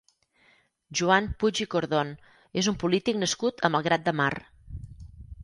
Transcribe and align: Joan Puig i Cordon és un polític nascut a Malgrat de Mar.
Joan 1.01 1.27
Puig 1.43 1.61
i 1.65 1.67
Cordon 1.73 2.15
és 2.63 2.71
un 2.73 2.79
polític 2.85 3.21
nascut 3.27 3.63
a 3.63 3.73
Malgrat 3.77 4.09
de 4.11 4.17
Mar. 4.25 4.33